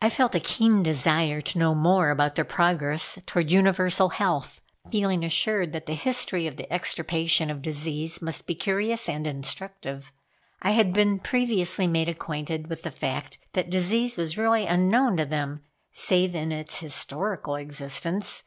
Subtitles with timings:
[0.00, 5.22] I felt a keen desire to know more about their progress toward universal health, feeling
[5.22, 10.10] assured that the history of the extirpation of disease must be curious and instructive.
[10.62, 15.26] I had been previously made acquainted with the fact that disease was really unknown to
[15.26, 18.44] them, save in its historical existence.